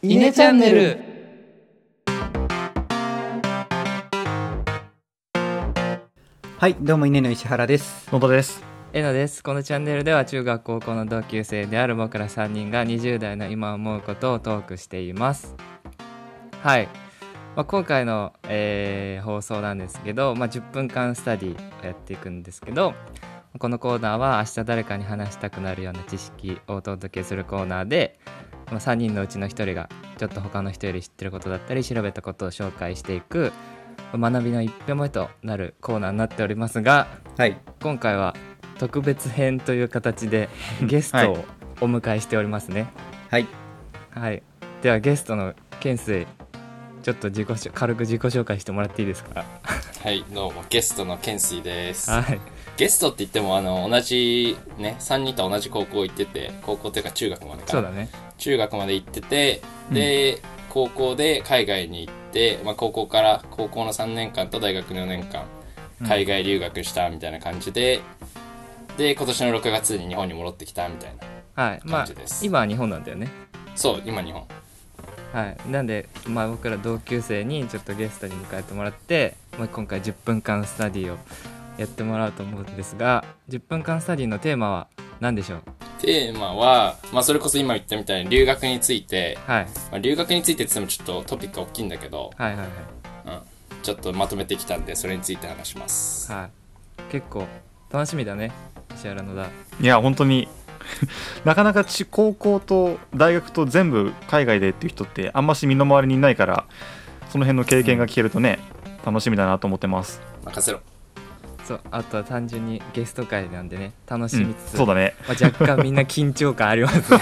[0.00, 1.00] イネチャンネル
[6.56, 8.08] はい、どうも稲の石原です。
[8.12, 8.62] 野田です。
[8.92, 15.56] えのですこのチャンネルでは中学高校の同級生である僕ら3人が20代の今思うことをトークしています
[16.62, 16.86] はい、
[17.56, 22.94] まあ、今回の、えー放送なんですけど、まあ、10分間スタディをやっていくんですけど
[23.58, 28.20] このコーナーは明日誰かに話したくなるような知識をお届けするコーナーで、
[28.70, 29.88] まあ、3人のうちの1人が
[30.18, 33.52] ちょっと他の人より知ってることだったり調べたことを紹介していく
[34.12, 38.34] 学びの一歩目となるコーナーになっておりますがはい、今回は
[38.78, 40.48] 特別編という形で
[40.82, 41.44] ゲストを
[41.80, 42.86] お迎えしておりますね。
[43.30, 43.46] はい、
[44.10, 44.42] はい、
[44.82, 46.26] ではゲストの懸垂
[47.02, 49.44] ちょっと自己し軽く自己紹介してもらっていいですか？
[50.02, 52.10] はい、どうも、ゲストのケンスイです。
[52.10, 52.40] はい
[52.78, 57.68] ゲストって言っても、あの、同じ、ね、3人と同じ高校行ってて、高校というか中学までか。
[57.68, 59.60] そうだね中学まで行ってて、
[59.90, 65.42] で、高校で海外に行って、まあ、高校から、高校の3年間と大学の4年間、
[66.06, 68.00] 海外留学したみたいな感じで、
[68.96, 71.62] で、今年の6月に日本に戻ってきたみたいな。
[71.64, 73.28] はいまあ感じです今は日本なんだよね
[73.74, 74.46] そう、今日本。
[75.32, 81.18] はいなんで、まあ、僕ら同級生にちょっとゲストに迎えてもらって、まあ、今回10分間スタディを
[81.78, 84.88] やってもらうと思うんですが10分間スタディのテーマは
[85.20, 85.62] 何でしょう？
[86.00, 89.64] テーマは、まあ、それこそ今言ったみたいに留学について、はい。
[89.90, 92.68] まあ、留学についてって言ってもちょっとトピックが大きいんだけど、はいはいはい。
[93.26, 96.30] うん、ちょっとまとめてきたんでそれについて話します。
[96.30, 97.12] はい。
[97.12, 97.46] 結構
[97.90, 98.52] 楽しみだね
[98.94, 100.46] 石原野田いや、本当に
[101.44, 106.64] なかなかち高校と大学と全部海外でっていう人ってあんまし身の回りにいないから、
[107.30, 108.60] その辺の経験が聞けるとね、
[109.04, 110.20] 楽しみだなと思ってます。
[110.44, 110.80] 任せろ
[111.68, 115.14] そうあとは単純にゲスト会なんでね楽しうんみつつ、そうだね。
[115.28, 117.18] まあ、若干みんな緊張感ありますね。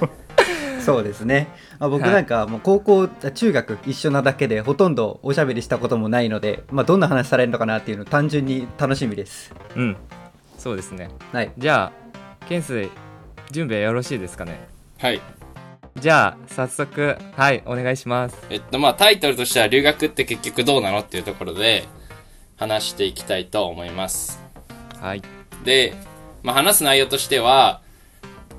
[0.80, 1.48] そうですね。
[1.78, 9.54] まあ、僕なんかもう高校、中学一緒なだけでほとんどおしゃべりしたこともないので、まあ、どんな話されるのかなっていうの単純に楽しみです。
[9.76, 9.96] うん。
[10.56, 11.10] そうですね。
[11.32, 12.88] はい、じゃあ懸垂
[13.50, 14.66] 準備はよろしいですかね？
[14.98, 15.20] はい。
[15.96, 18.36] じゃあ早速はいお願いします。
[18.48, 21.84] えっとまあタイトルとしては留学って結局どうなのっていうところで
[22.56, 24.40] 話していきたいと思います。
[25.00, 25.22] はい。
[25.64, 25.94] で、
[26.42, 27.80] まあ、話す内容としては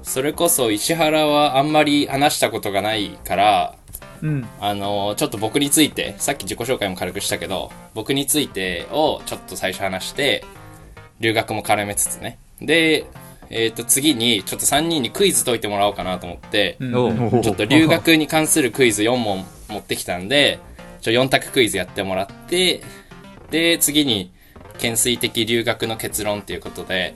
[0.04, 3.76] それこそ石原はあんまり話したことがないから
[4.22, 10.44] うん、あのちょっと僕についてさっき自己紹介も軽くしたけど僕についてをちょっと最初話して
[11.20, 12.40] 留学も絡めつつね。
[12.62, 13.06] で
[13.50, 17.42] えっ、と次にちょっと3人にクイズ解いてもらおうかなと思って、うん。
[17.44, 20.60] ちょっと留学に関するクイズ4問持ってきたんで、
[21.02, 22.82] ちょ4択クイズやってもらって、
[23.56, 24.34] で、次に、
[24.74, 27.16] 懸垂的留学の結論っていうことで、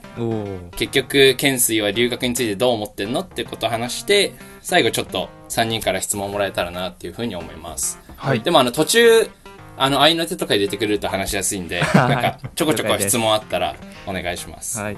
[0.76, 7.98] 結局、懸垂は留学についてどう思ってんのってことを話して、最後ちょっと3人から質問もらえたらなっていうふうに思います。
[8.16, 8.40] はい。
[8.40, 9.30] でもあの途中、
[9.76, 14.80] あの、合いの手とかに出てくると話しやすいんで、 なんか、ちょこちょこ質問あったらお願いします。
[14.80, 14.96] はい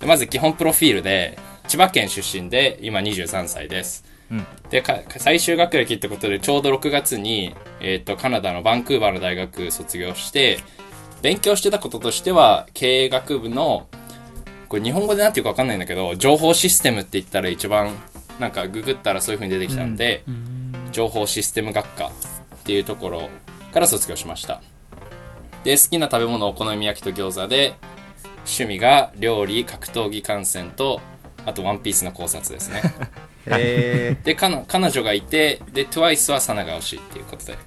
[0.00, 4.04] でまず基本プロフィールで、千葉県出身で、今23歳です。
[4.30, 10.58] うんで、か最終学歴ってことで、ちょうど6月に、えっ、と、カナダのバンクーバーの大学卒業して、
[11.22, 13.88] 勉強してたこととしては、経営学部の、
[14.68, 17.94] これ日本語でなんていうかわかんないんだけど、情報システムって言ったら一番、
[18.38, 20.22] なんかググったらそういう風に出てきたんで、
[20.92, 22.10] 情報システム学科っ
[22.64, 23.28] ていうところ
[23.72, 24.60] から卒業しました。
[25.64, 27.74] で、好きな食べ物お好み焼きと餃子で、
[28.44, 31.00] 趣味が料理、格闘技観戦と、
[31.46, 32.82] あとワンピースの考察ですね。
[33.50, 37.58] え で、かの彼女がいて、で、TWICE はサナが推しっていうことで、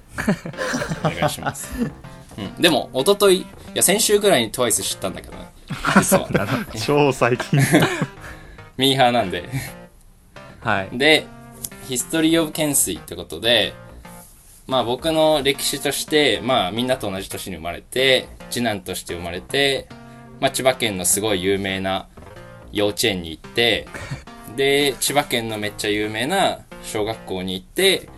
[1.04, 1.72] お願いします。
[2.38, 5.46] うん、でも、一昨日いや、先週ぐらいに TWICE 知ったんだけどね。
[5.96, 6.28] 実は。
[6.84, 7.60] 超最近。
[8.76, 9.48] ミーハーなんで。
[10.60, 11.26] はいで、
[11.88, 13.74] ヒストリー・オブ・懸垂ってことで、
[14.66, 19.88] まあ僕の歴史として、まあみんなと同じ年に生まれて、次男として生まれて、
[20.40, 22.08] まあ千葉県のすごい有名な
[22.70, 23.88] 幼稚園に行って、
[24.56, 28.08] で、千葉県のめっちゃ有名な小学校に行って、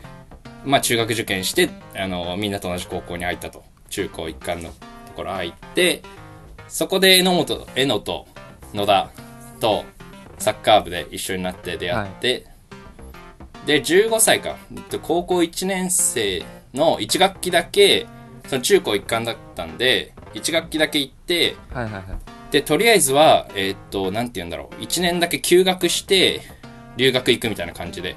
[0.64, 3.62] まあ中学受験して、あの、みんなと同じ高校に入ったと。
[3.90, 4.74] 中高一貫のと
[5.14, 6.02] ころ入って、
[6.66, 8.26] そこで榎本、榎野と
[8.72, 9.10] 野田
[9.60, 9.84] と
[10.38, 12.46] サッカー部で一緒になって出会って、
[13.66, 14.56] で、15歳か。
[15.02, 16.44] 高校1年生
[16.74, 18.06] の1学期だけ、
[18.48, 24.80] その中高一貫だったんで、1学期だけ行って、はいはいはいで、とりあえずは、えーっと、なんて言うんだろう。
[24.80, 26.40] 1年だけ休学して、
[26.96, 28.14] 留学行くみたいな感じで、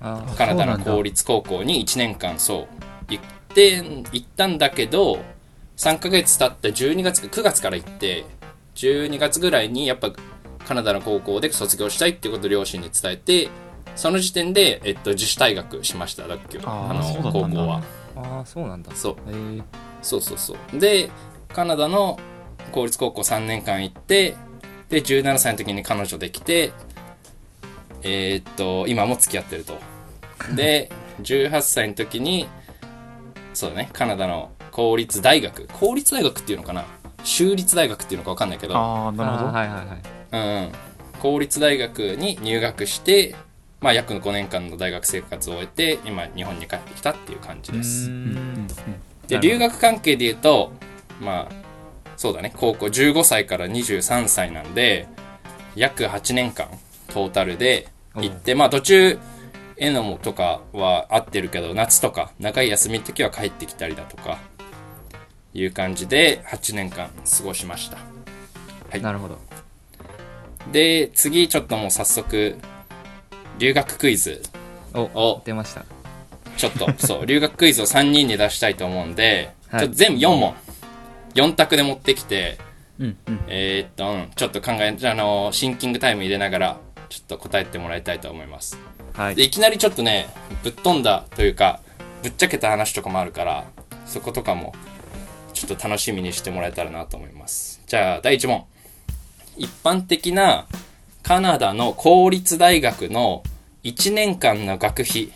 [0.00, 3.78] あカナダの公立高校に1年間、そう、行って、
[4.12, 5.18] 行ったんだけど、
[5.78, 8.24] 3ヶ月経って12月、9月から行って、
[8.76, 10.12] 12月ぐらいにやっぱ
[10.64, 13.48] カナダの高校で卒業したいっていうことを両親に伝えて、
[13.96, 17.82] その時点で、えっと、自主退学しました、だっけあーの、高校は。
[18.14, 19.16] ああそうなんだそう。
[19.26, 19.64] えー、
[20.02, 20.78] そうそうそう。
[20.78, 21.10] で、
[21.52, 22.20] カナダの
[22.70, 24.36] 公立高校3年間行って、
[24.88, 26.72] で、17歳の時に彼女できて、
[28.02, 29.78] えーっと、今も付き合ってると。
[30.54, 30.90] で、
[31.22, 32.48] 18歳の時に、
[33.54, 36.84] そうだね、カナダの公立大学、公立大学っていうのかな？
[37.24, 39.86] 州立大学っていうのかわかんないけど、ああなるほど、はいはいはい。
[40.32, 40.72] うんうん、
[41.20, 43.36] 公立大学に入学して、
[43.80, 48.08] まあ、約5年間の大学生活を終えて、今、日本に帰ってきたっていう感じです。
[48.08, 48.66] うん。
[49.26, 50.72] で、留学関係で言うと、
[51.20, 51.61] まあ、
[52.16, 55.08] そうだね、高校15歳から23歳なんで、
[55.74, 56.68] 約8年間
[57.08, 59.18] トータルで行って、まあ途中、
[59.78, 64.38] エノモとかは合ってるけど、夏とか長い休みの時は帰ってきたりだとか、
[65.54, 67.98] いう感じで8年間過ごしました。
[68.90, 69.02] はい。
[69.02, 69.38] なるほど。
[70.70, 72.56] で、次ちょっともう早速、
[73.58, 74.42] 留学クイズ
[74.94, 75.84] おを出ました。
[76.56, 79.80] ちょっと、そう、 留学クイズを3人に出したいと思うんで、はい。
[79.80, 80.54] ちょっと全部4問、
[81.34, 82.58] 4択で持ってきて、
[82.98, 86.76] うんうんえーっと、うんちょっと考え、じゃあ、あの、シンキングタイム入れながら、
[87.08, 88.78] ちょっと答えてもらいたいと思います。
[89.14, 90.26] はいで、いきなりちょっとね、
[90.62, 91.80] ぶっ飛んだというか、
[92.22, 93.64] ぶっちゃけた話とかもあるから、
[94.06, 94.74] そことかも、
[95.52, 97.82] ちょっと楽しみにしてもらえたらなと思います。
[97.86, 98.64] じゃあ、第1問。
[99.56, 100.66] 一般的な
[101.22, 103.42] カナダの公立大学の
[103.84, 105.32] 1年間の学費。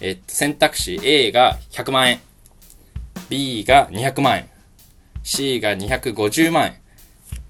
[0.00, 2.20] えっと、選択肢 A が100万円。
[3.28, 4.51] B が200万円。
[5.22, 6.74] C が250万円。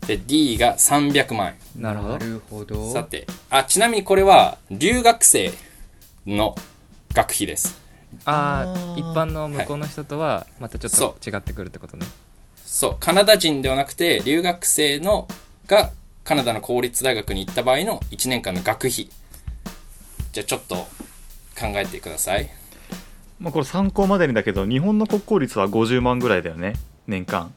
[0.07, 1.83] で、D が300万円。
[1.83, 5.53] なるほどなるほどさて、あ、ちなみにこれは留学生
[6.27, 6.55] の
[7.15, 7.81] 学費です。
[8.25, 12.07] ああ一般の向こうの人とはまたちょっそと違ってくるってことね
[12.65, 15.29] そう、カナダ人ではなくて、留学生の
[15.67, 15.91] が
[16.25, 19.09] カナダの公立大学に行った場合の1年間の学費。
[20.33, 20.87] じゃあちょっと考
[21.75, 22.51] えてください。
[23.43, 26.75] まあ、これ参考までにだけど日本の国公立は50万ぐらいだよね
[27.09, 27.53] 年間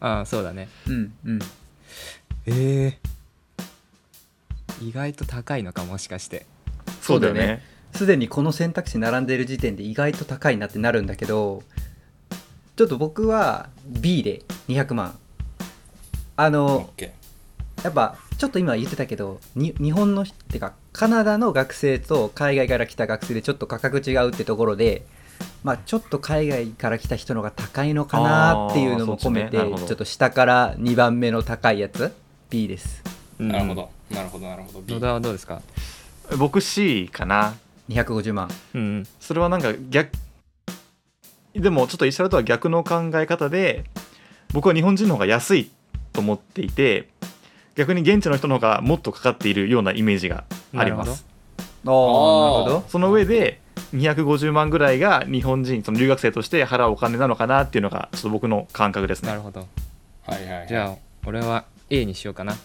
[0.00, 0.68] ああそうだね。
[0.86, 1.38] うんうん。
[2.46, 2.98] ええ
[4.82, 6.46] 意外と高いのかもしかして。
[7.00, 7.62] そうだよね。
[7.94, 11.62] すでにこの選択肢並んでいる時点で意外と高いなってなるんだけど
[12.76, 15.18] ちょっと僕は B で200万。
[16.36, 17.10] あの OK。
[17.82, 25.06] やっぱちょっと今言ってたけどに日本の人ってかカナダの学生と海外から来た学生でちょっと価格違うってところで
[25.64, 29.76] まあちょっと海外から来た人の方が高いのかなっていうのも込めて、ね。
[29.78, 32.14] ちょっと下から2番目の高いやつ
[32.50, 33.02] B です。
[33.38, 33.90] なるほど。
[34.10, 34.80] なるほど、なるほど。
[34.80, 35.60] B 野田はどうですか？
[36.38, 37.54] 僕 C かな。
[37.88, 38.48] 250万。
[38.74, 39.06] うんうん。
[39.20, 40.10] それはなんか逆
[41.54, 43.84] でもちょっと石原とは逆の考え方で
[44.52, 45.70] 僕は日本人の方が安い
[46.12, 47.08] と思っていて
[47.74, 50.44] 逆に現地の人の方がもっとかかっているようなイメージが
[50.74, 51.24] あります。
[51.86, 52.84] ああなるほど。
[52.88, 53.60] その上で
[53.96, 59.66] 250万ぐらいが日本人その留学生として払うお金なのかなっていうのがちょっと僕の感覚ですねなるほど
[60.26, 60.68] はいはい、はい。
[60.68, 60.94] じゃあ
[61.24, 62.56] 俺は A にしようかな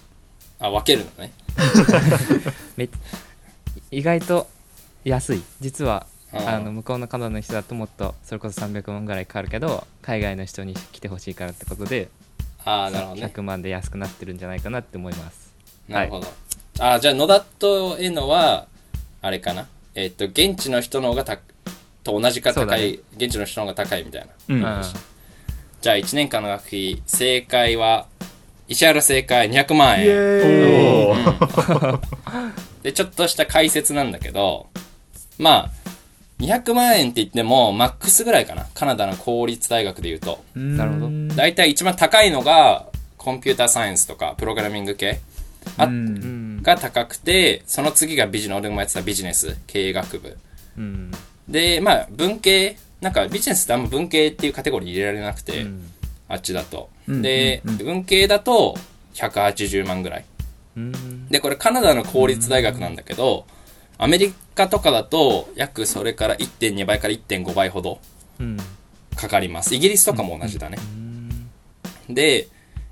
[0.59, 1.31] あ、分けるのね。
[2.77, 2.89] め
[3.89, 4.47] 意外と
[5.03, 12.09] 安い実はうんあの向こうのカナダの人だともっとそれこそ300万ぐらいかかるけど海外の人に来てほしいからってことで
[12.63, 13.31] あーなるほどね。
[13.35, 15.51] 100万で安くなってるんじゃないかなって思います
[15.89, 16.27] なるほど。
[16.79, 18.67] あ、じゃあ野田とえのは、
[19.21, 19.67] あれかな？
[19.95, 21.37] えっと、現地の人の方がた
[22.03, 24.27] と同じか高い、ね現地の人の方が高いみたいな。
[24.49, 24.83] うんうん
[25.81, 28.05] じゃあ1年間の学費、正解は、
[28.67, 30.09] 石原正解200万円。
[31.09, 31.99] おー
[32.83, 34.69] で、ちょっとした解説なんだけど、
[35.39, 35.69] まあ、
[36.39, 38.67] 200万円って言っても、マックスぐらいかな。
[38.75, 40.43] カナダの公立大学で言うと。
[40.53, 42.85] なるほどだいたい一番高いのが、
[43.17, 45.19] コンピューターサイエンスとか、プログラミング系。
[45.77, 50.37] あうんうんが高くて、その次がビジネス、俺もやってたビジネス、経営学部。
[50.77, 51.11] うん
[51.47, 55.87] で、まあ、文系、なんかビジネスってあんま文系っていうカテゴリー入れられなくて、うん
[56.27, 56.89] あっちだと。
[57.09, 58.77] うんで、うん文系だと
[59.15, 60.25] 180万ぐらい。
[60.77, 63.45] うんで、これカナダの公立大学なんだけど、
[63.97, 67.99] アメリカとかだと約それから1.2倍から1.5倍ほど
[68.39, 68.57] うん
[69.15, 69.75] かかります。
[69.75, 70.77] イギリスとかも同じだね。
[72.09, 72.47] で、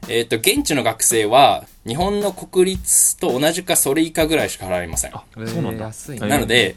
[0.08, 5.16] えっ、と、現地の学生は日本の国立と同じかそれ以下ぐらいしか払いません。
[5.16, 6.76] あそうなんだえー安いなので、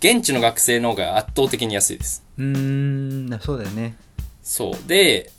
[0.00, 2.22] 現地の学生の方が圧倒的に安いです。
[2.38, 3.96] うーんそうだよね
[4.42, 4.88] そう。
[4.88, 5.30] で、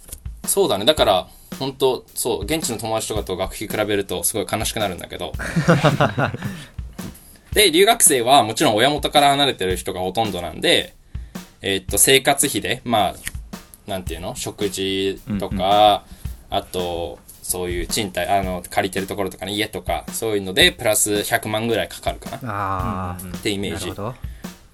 [0.46, 0.86] そうだね。
[0.86, 1.28] だから、
[1.60, 5.34] 本当そう、現地の友達とかと学費比べるとすごい悲しくなるんだけど。
[7.54, 10.94] で、留学生はもちろん親元から離れてる人がほとんどなんで、
[11.62, 14.36] えーっと、生活費で、まあ、なんていうの？
[14.36, 16.06] 食事とか、
[16.52, 22.38] あと、そういう賃貸、あの、借りてるところとかね、家とか、そういうので、プラス100万ぐらいかかるかな。
[23.38, 23.92] ってイメージ。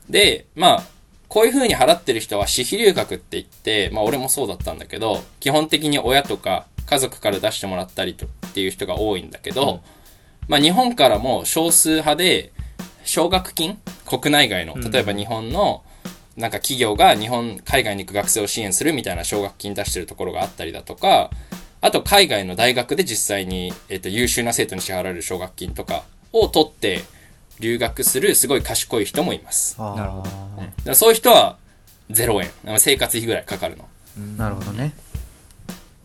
[0.10, 0.84] で、まあ、
[1.28, 9.82] こういう風に払ってる人は私費留学って言って、まあ俺もそうだったんだけど、基本的に親とか家族から出してもらったりとっていう人が多いんだけど、
[10.48, 12.54] まあ日本からも少数派で、
[13.04, 15.84] 奨学金国内外の、例えば日本の、
[16.38, 21.30] なんか企業が日本、海外に行く学生を支援するみたいな奨学金出してるところがあったりだとか、
[21.82, 26.04] あと海外の大学で実際に、えっと優秀な生徒に支払われる奨学金とか
[26.34, 27.04] を取って
[27.60, 29.80] 留学するすごい賢い人もいます。
[29.80, 30.32] なるほどだか
[30.86, 31.58] らそういう人は
[32.10, 32.80] 0円。
[32.80, 33.84] 生活費ぐらいかかるの。
[33.84, 34.94] っなるほどね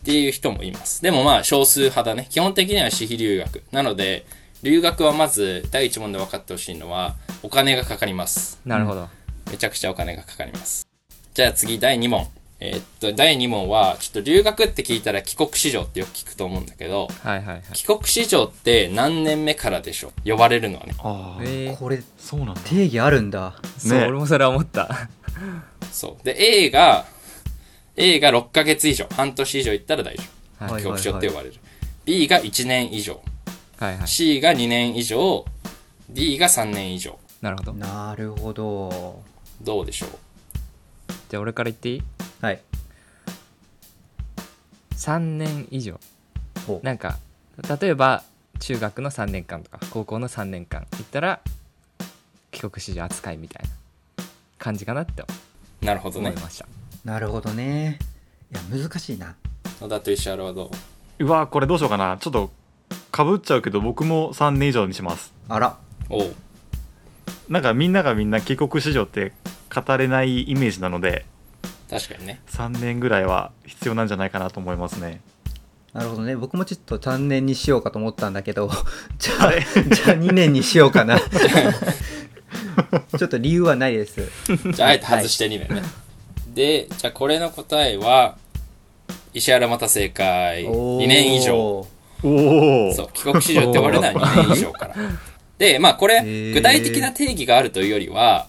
[0.04, 1.02] ていう人もいます。
[1.02, 2.26] でもまあ少数派だね。
[2.28, 3.62] 基本的には私費留学。
[3.70, 4.26] なので、
[4.62, 8.60] 留学はまず第一問で分かってほしいのは、お金がかかります。
[8.64, 9.08] なるほど。
[9.50, 10.86] めちゃくちゃお金がかかります。
[11.34, 12.28] じゃあ次第2問。
[12.64, 17.62] えーっと、第2問は、ちょっと留学って聞いたら帰国子女ってよく聞くと思うんだけど、はいはいはい。
[17.72, 20.30] 帰国子女って何年目からでしょう？
[20.30, 20.94] 呼ばれるのはね。
[21.00, 25.08] ああ、えー、これそうなんだ定義あるんだそう、ね俺もそれは思った。
[25.90, 26.24] そう。
[26.24, 27.04] で、A が、
[27.96, 30.22] A が6ヶ月以上、半年以上行ったら大丈
[30.60, 30.64] 夫。
[30.64, 31.54] はいはい帰国子女って呼ばれる。
[32.04, 33.20] B が1年以上。
[33.80, 34.08] はいはい。
[34.08, 35.44] C が2年以上。
[36.10, 37.18] D が3年以上。
[37.40, 37.72] なるほど。
[37.72, 39.20] なるほど
[39.62, 40.08] どうでしょう？
[41.28, 42.02] じゃあ俺から言っていい？
[42.42, 42.60] はい
[44.96, 45.98] ?3 年以上。
[46.66, 47.18] ほうなんか、
[47.80, 48.22] 例えば
[48.60, 51.40] 中学の3年間とか高校の3年間行ったら
[52.50, 53.70] 帰国子女扱いみたいな
[54.58, 55.24] 感じかなって
[55.80, 56.42] なるほどね思い。
[56.42, 56.66] ました。
[57.04, 57.98] なるほどね
[58.52, 59.34] いや難しいな
[59.80, 60.70] 野田と石原はど
[61.18, 61.24] う？
[61.24, 62.50] うわこれどうしようかなちょっと
[63.10, 65.76] かぶっちゃうけど僕も3年以上にしますあら
[66.08, 66.34] おう。
[67.48, 69.32] なんかみんながみんな帰国子女って
[69.74, 71.26] 語れないイメージなので
[71.92, 72.40] 確かにね。
[72.48, 75.20] 3年ぐらいは必要なんじゃないかなと思いますね
[75.92, 78.70] なるほどね僕もちょっと3年にしようかと思ったんだけど
[79.18, 79.52] じゃあ
[79.94, 81.18] じゃあ2年にしようかな
[83.18, 84.20] ちょっと理由はないです
[84.72, 85.82] じゃあ、あえて外して2年ね。
[86.54, 88.36] で、じゃあこれの答えは、
[89.32, 90.64] 石原また正解。
[90.64, 91.86] 2年以上。
[92.22, 94.94] そう、帰国子女って言われるのは2年以上から。
[95.58, 98.46] で、まあこれ、ー具体的な定義があるというよりは、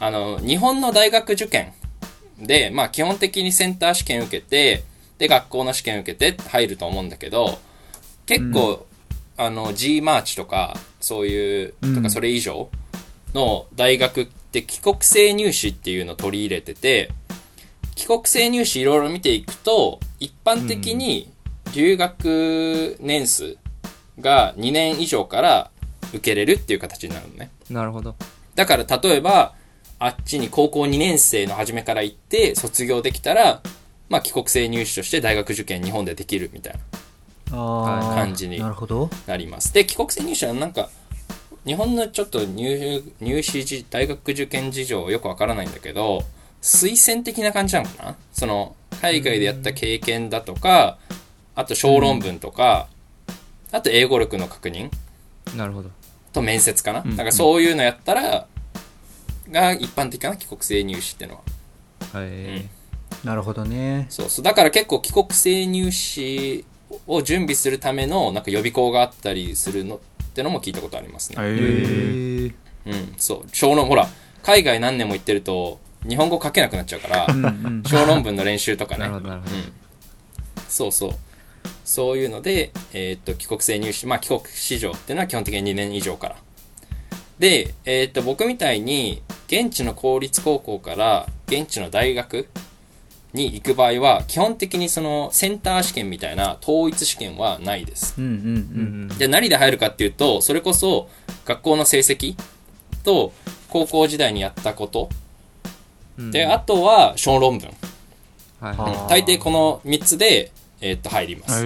[0.00, 1.72] あの、日本の大学受験
[2.38, 4.84] で、まあ基本的にセンター試験受けて、
[5.18, 7.58] で、学校の試験受けて入ると思うんだけど、
[8.26, 8.86] 結構、
[9.36, 12.68] あの、G マーチとか、そういう、とうんかそれ以上
[13.34, 17.10] の大学って帰国生入試っていうのを取り入れてて、
[17.94, 21.30] 帰国生入試いろいろ見ていくと、一般的に
[21.74, 23.56] 留学年数
[24.20, 25.70] が2年以上から
[26.10, 27.50] 受けれるっていう形になるのね。
[27.70, 28.16] なるほど。
[28.54, 29.54] だから例えば、
[30.04, 33.62] あっちに高校2年生の初めから行って卒業できたら、
[34.10, 36.74] まあ帰国生入試として大学受験日本でできるみたい
[37.50, 39.08] な感じになるほど。
[39.26, 39.72] なります。
[39.72, 40.90] で、帰国生入試はなんか、
[41.64, 46.22] 日本のちょっと入入試時、大学受験事情よくわからないんだけど、
[46.60, 48.16] 推薦的な感じなのかな？
[48.34, 50.98] その、海外でやった経験だとか、
[51.54, 52.88] あと小論文とか、
[53.72, 54.90] あと英語力の確認
[55.56, 55.88] なるほど。
[56.34, 57.16] と面接かな、ん。
[57.16, 58.48] なんかそういうのやったら、
[59.54, 61.40] が一般的かな帰国生入試ってのは。
[62.16, 62.66] へ
[63.24, 64.44] なるほどねそうそう。
[64.44, 66.64] だから結構帰国生入試
[67.06, 69.98] を準備するためのなんか予備校があったりするのっ
[70.34, 71.38] てのも聞いたことありますね。
[71.40, 73.44] へへええうん、そう。
[73.52, 74.06] 小論、ほら、
[74.42, 78.98] 海外何年も行ってると、日本語書けなくなっちゃうから、うんうん小論文の練習とかえ。
[78.98, 79.04] ね。
[79.04, 79.56] なるほどなるほど。
[79.56, 79.72] うん。
[80.68, 81.12] そうそう。
[81.84, 86.36] そういうので、えーっと、帰国生入試、まあ帰国子女っていうのは基本的に2年以上から。
[87.38, 92.48] で、えーっと、僕みたいに、現地の公立高校から現地の大学
[93.32, 98.14] に行く場合は、基本的にそのセンター試験みたいな統一試験はないです。
[98.16, 98.38] うんうんうん
[99.10, 99.18] うん。
[99.18, 101.08] で、何で入るかっていうと、それこそ
[101.44, 102.36] 学校の成績
[103.02, 103.32] と
[103.68, 105.08] 高校時代にやったこと、
[106.18, 107.70] うんで、あとは小論文。
[108.60, 111.62] はいはうん大抵この3つで、えーっと、入ります。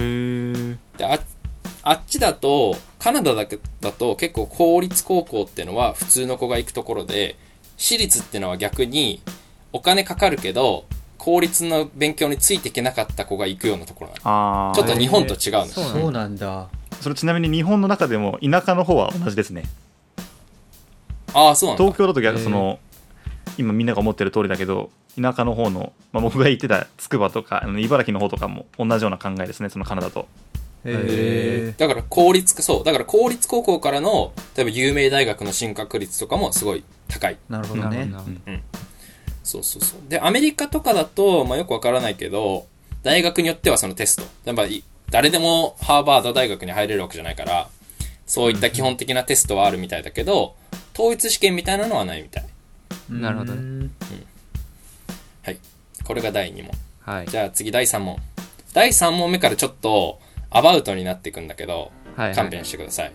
[0.97, 1.19] であ
[1.81, 7.37] あっちだとカナダだけだと結構公立高校ってのは普通の子が行くところで
[7.79, 9.21] 私立ってのは逆に
[9.71, 10.85] お金かかるけど
[11.17, 14.21] 公立の勉強についていけなかった子が行くようなところなの。
[14.23, 15.75] ああちょっと日本と違うんです。
[15.75, 16.69] そうなんだそうなんだ。
[16.99, 19.63] それちなみに日本の中でも田舎の方は同じですね。
[21.33, 21.83] ああそうなんだ。
[21.83, 22.79] 東京だと逆その
[23.57, 30.27] 今みんなが思ってる通りだけど田舎の方の、まあ、僕が言ってた筑波とかあの茨城の方とかも同じような考えですねそのカナダと
[30.85, 38.79] へえだから公立そうだから公立高校からの例えば有名大学の進学率とかもすごい高いなるほどねなるほどなるほど
[39.49, 40.01] そうそうそう。
[40.07, 42.67] で、アメリカとかだと、まあよくわからないけど、
[43.01, 44.23] 大学によってはそのテスト。
[44.45, 47.67] 例えばい、誰でもハーバード大学に入れるわけじゃないから、
[48.27, 50.55] そういった基本的なテストはあるみたいだけど、
[50.93, 52.45] 統一試験みたいなのはないみたい。
[53.09, 53.91] なるほどねうん
[55.43, 55.57] はい。
[56.03, 56.71] これが第2問。
[57.01, 58.17] はいじゃあ次第3問。
[58.73, 60.19] 第3問目からちょっと
[60.51, 63.11] アバウトになっていくんだけど、はいはい勘弁してください。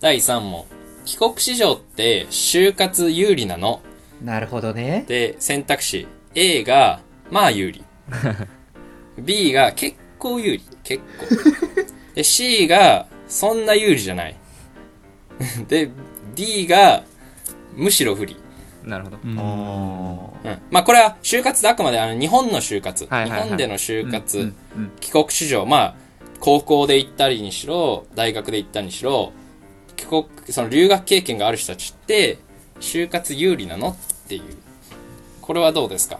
[0.00, 0.64] 第3問。
[1.04, 3.82] 帰国子女って就活有利なの？
[4.22, 6.06] なるほどねで、選択肢。
[6.34, 7.00] A が、
[7.30, 7.84] まあ有利。
[9.18, 10.62] B が結構有利。
[10.82, 11.26] 結構。
[12.14, 14.36] で、C が、そんな有利じゃない。
[15.68, 15.90] で、
[16.34, 17.04] D が、
[17.74, 18.36] むしろ不利。
[18.84, 19.18] なるほど。
[19.24, 19.30] うん。
[19.30, 19.36] うん。
[20.70, 23.06] まあこれは就活であくまであの日本の就活。
[23.08, 23.42] はいはいはい。
[23.42, 24.38] 日本での就活。
[24.38, 24.44] うん
[24.76, 25.94] うん帰国子女、まあ、
[26.40, 29.32] 高校で行ったりにしろ、大学で行ったりにしろ、
[29.96, 32.38] 帰国、その留学経験がある人たちって、
[32.80, 33.96] 就活有利なのっ
[34.28, 34.42] ていう。
[35.40, 36.18] これはどうですか？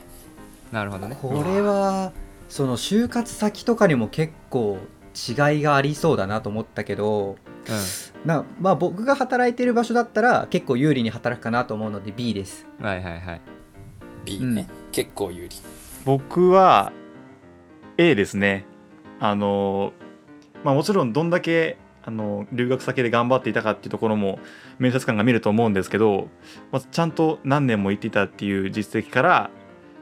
[0.71, 1.19] なるほどね。
[1.21, 2.13] これは
[2.49, 4.79] その就活先とかにも結構
[5.15, 7.37] 違いがありそうだなと思ったけど
[8.25, 13.41] なまあ僕が働いてる場所だったら結構有利に働くかなと思うので B ですうんはいはいはい
[14.25, 14.69] ?B うんね。
[14.93, 15.57] 結構有利。
[16.05, 16.93] 僕は
[17.99, 18.67] A ですね
[19.21, 19.93] あの
[20.63, 24.39] まあもちろんどんだけあの留学先で頑張っていたかっていうところも
[24.79, 26.29] 面接官が見ると思うんですけど、
[26.71, 29.51] まあ、ちゃんと何年も行っていたっていう実績から、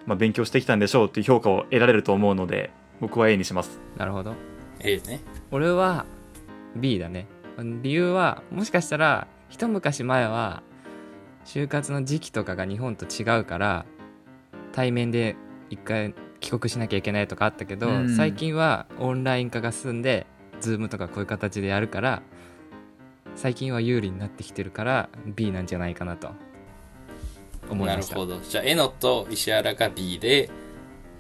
[0.07, 4.35] まあ、勉強してきたんでしょうっていう評価を得られると思うので僕は A にしますなるほど
[4.81, 5.21] A ね。
[5.53, 6.07] 俺は
[6.75, 7.27] B だね
[7.59, 10.63] 理由はもしかしたら一昔前は
[11.45, 13.85] 就活の時期とかが日本と違うから
[14.73, 15.37] 対面で
[15.71, 18.17] 一回帰国しなきゃいけないとかあったけど、うん。
[18.17, 20.27] 最近はオンライン化が進んで
[20.61, 22.23] Zoom とかこういう形でやるから
[23.35, 26.31] 最近は有利になってきてるから B なんじゃないかなと。
[27.71, 28.15] 思いました。
[28.17, 28.41] なるほど。
[28.41, 30.51] じゃあ、えのと石原が B で、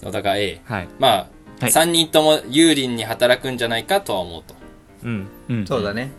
[0.02, 0.60] 野田が A。
[0.64, 0.88] はい。
[0.98, 1.28] まあ、
[1.60, 1.70] はい。
[1.70, 4.54] 3人とも有利に働くんじゃないかとは思うと。
[5.04, 5.28] うん。
[5.48, 5.66] うん。
[5.66, 6.10] そうだね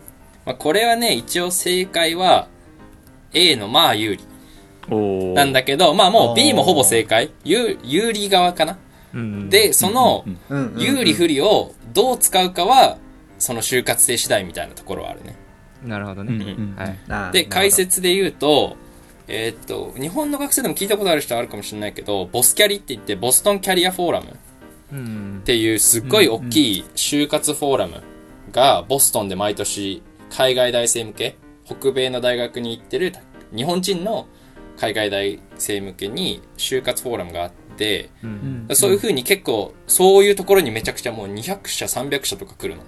[0.46, 2.48] まあ、これはね、一応正解は
[3.32, 4.24] A のまあ有利
[5.34, 7.30] なんだけど、まあもう B もほぼ正解。
[7.44, 8.78] 有有利側かな。
[9.14, 10.24] うんで、その
[10.76, 12.98] 有利不利をどう使うかは、
[13.38, 15.36] その就活生次第みたいなところはあるね。
[15.84, 17.32] なるほどうんね、うんはい。
[17.32, 18.76] で、解説で言うと、
[19.28, 24.30] えーっと、日本の学生でも聞いたことある人はあるかもしれないけど、ボスキャリって言って、ボストンキャリアフォーラムっ
[24.92, 25.42] うん。
[25.44, 28.02] ていうすっごい大きい就活フォーラム
[28.52, 30.02] が、ボストンで毎年
[30.36, 33.12] 海外大生向け、北米の大学に行ってる
[33.54, 34.26] 日本人の
[34.76, 38.66] 海外大生向けに就活フォーラムがあって、うん。
[38.68, 42.82] うんそういう風に結構、そういうところにめちゃくちゃもう200社、300社とか来るの。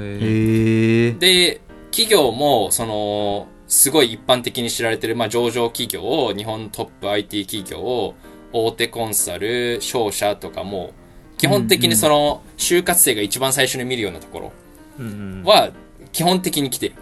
[0.00, 8.14] へで、企業も、その、すごい一般的に知られてる、まあ、上場企業を、日本トップ IT 企業を、
[8.52, 10.92] 大手コンサル、商社とかも、
[11.36, 14.52] 基本的にその、就活生が一番最初に見るようなところ
[14.98, 15.42] うんうん。
[15.44, 15.72] は、
[16.16, 16.94] 基本的に来てる。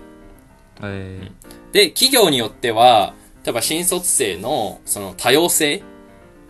[0.82, 1.30] へ
[1.72, 5.84] で、企業によっては、例えば新卒生の、その多様性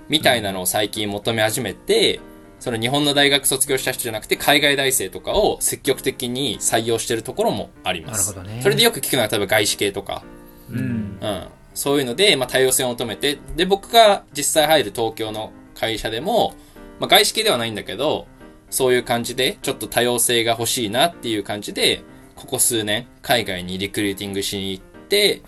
[0.09, 2.21] みたいなのを最近求め始めて、
[2.61, 8.29] その日本の大学卒業した人じゃなくて、海外大生とかを積極的に採用してるところもあります。
[8.33, 10.23] なるほどねそれでよく聞くのは、例えば外資系とか、
[10.71, 11.47] えうんうん。
[11.75, 16.55] そういうので、まあ、多様性を求めて、で、僕が実際入る東京の会社でも、
[16.99, 18.27] まあ、外資系ではないんだけど、
[18.71, 22.03] そういう感じで、ちょっと多様性が欲しいなっていう感じで、
[22.45, 25.41] ここ数年、海外にリクルーティングしに行って、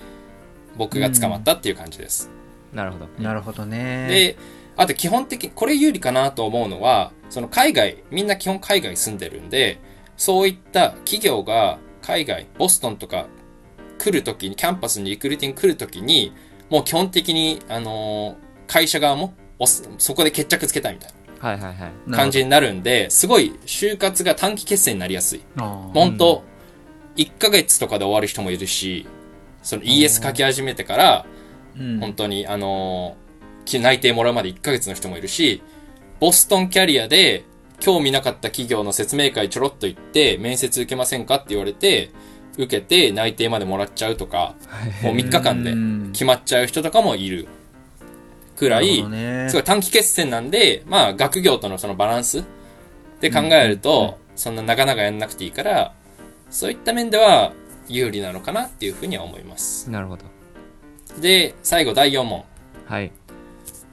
[0.76, 2.30] 僕が捕まったっていう感じです。
[2.72, 3.06] なるほど。
[3.22, 4.08] なるほどね。
[4.08, 4.36] で、
[4.76, 9.78] あと基本的に、これ有利かなと思うのは、その海外、みんな基本海外住んでるんで、
[10.16, 13.26] そういった企業が海外、ボストンとか
[13.98, 16.32] 来るときに、キャンパスにリクルーティング来るときに、
[16.70, 19.32] もう基本的に、あのー会社側も
[19.98, 21.92] そこで決着つけたいみたいはいはいはい。
[22.08, 25.42] な感じになるんで、すごい就活が短期決戦になりやすい。
[25.56, 26.42] 本当
[27.16, 29.06] 1ヶ月とかで終わる人もいるし、
[29.62, 31.26] その ES 書き始めてから、
[31.78, 32.00] うん。
[32.00, 33.16] 本当に、あの
[33.66, 35.62] 内定もらうまで1ヶ月の人もいるし、
[36.20, 37.44] ボストンキャリアで
[37.80, 42.10] 興味なかった企業の説明会ちょろっと行って、面接受けませんかって言われて、
[42.56, 44.54] 受けて内定までもらっちゃうとか、
[45.02, 46.10] もう3日間でうん。
[46.12, 47.48] 決まっちゃう人とかもいる。
[48.56, 49.04] くらい、
[49.48, 52.44] すごい短期決戦なんで、まあ学業とのそのバランス
[53.20, 55.94] で考えると、そんな長々やんなくていいから、
[56.56, 57.52] そういった面では
[57.86, 59.90] 有利なのかなっていうふうには思います。
[59.90, 60.24] なるほど。
[61.20, 62.46] で、最後第4問。
[62.86, 63.12] はい。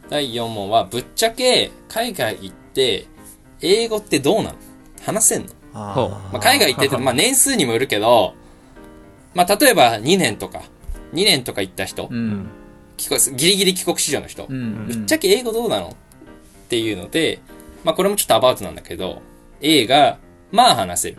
[0.10, 3.08] 第4問は、ぶっちゃけ海外行って、
[3.60, 4.56] 英語ってどうなの
[5.02, 8.34] 話せんの、まあ、海外行ってて、まあ年数にもよるけど、
[9.36, 10.62] まあ例えば2年とか、
[11.12, 12.47] 2年とか行った人、うん。
[12.95, 14.88] 帰国ギリギリ帰国子女の人、うん。
[14.88, 15.89] ぶっちゃけ英語どうなの？
[15.89, 15.91] っ
[16.69, 17.41] ていうので、
[17.84, 19.21] まあこれもちょっとアバウトなんだけど、
[19.60, 20.17] A が、
[20.54, 21.17] まあ話せる。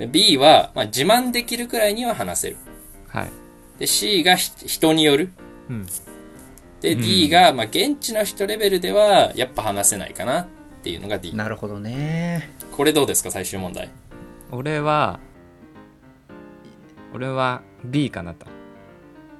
[0.00, 2.56] で B は、まあ自慢できるくらいには話せる。
[3.08, 3.30] はい
[3.78, 5.30] で、C がひ人による。
[5.68, 5.86] うん
[6.80, 10.46] で、D が、まあ現地の人レベルでは、やっぱ話せないかなっ
[10.82, 11.34] ていうのが D。
[11.34, 13.90] なるほどねこれどうですか、最終問題。
[14.50, 15.20] 俺は
[17.14, 18.46] 俺は B かなと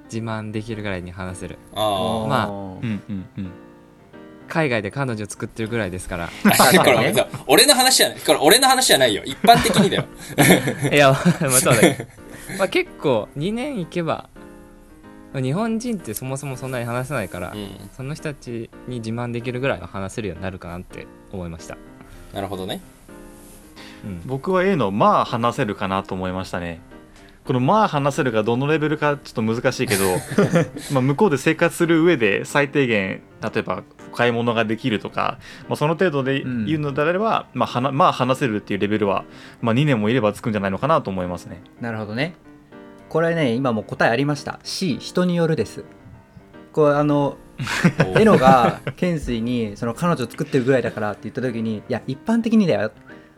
[0.05, 3.51] 自慢できるぐらいに話せるあまあうんうんうん
[4.51, 6.29] 海外で彼女作ってるぐらいですからあ。
[6.83, 8.19] これ、そう俺の話じゃない。
[8.19, 9.23] これ俺の話じゃないよ。
[9.23, 10.05] 一般的にだよ。
[10.91, 12.05] いや、まあそうだけど。
[12.59, 14.29] まあ結構、2年行けば、
[15.33, 17.89] 日本人ってそもそもそんなに話せないから、うん。
[17.95, 21.77] その人たちに自慢できるぐらいは話せるようになるかなって思いました。
[22.33, 22.81] なるほどね。
[24.03, 24.21] うん。
[24.25, 26.81] 僕は A のまあ話せるかなと思いましたね
[27.45, 30.03] このまあ話せるがどのレベルかちょっと難しいけど
[30.93, 39.23] まあ向こうで生活する上で最低限例えば買い物ができるとか、まあ、その程度で言うのであれば、まあ、はなまあ話せるっていうレベルは、
[39.61, 41.61] まあ、2年もいればつくんじゃないのかなと思いますね。
[41.79, 42.35] なるほどね。
[43.09, 44.59] これね今もう答えありました。
[44.63, 45.83] C 人によるです。
[46.73, 47.37] これあの
[48.17, 52.91] エノが 懸垂にその彼女作ってるぐらいだからって言った時にいや一般的にだよ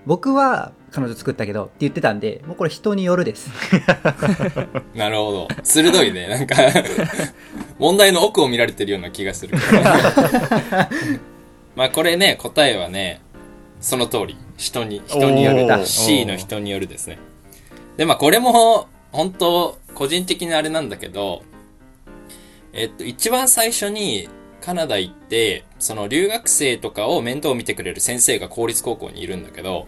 [0.05, 3.49] 僕は彼女作ったけどって言ってたんでもうこれ人によるです
[4.95, 5.47] なるほど。
[5.63, 6.27] 鋭いね。
[6.27, 6.55] なんか、
[7.79, 9.83] 問題の奥を見られてるような気がするけど。
[11.75, 13.21] まあこれね、答えはね、
[13.79, 14.37] その通り。
[14.55, 15.85] 人に、人による。
[15.85, 17.17] C の人によるですね。
[17.97, 21.43] で、まあこれも、本当個人的なあれなんだけど、
[22.73, 24.27] えっと、一番最初に
[24.63, 29.87] カナダ行って、その留学生とかを面倒見てくれる先生が公立高校にいるんだけど、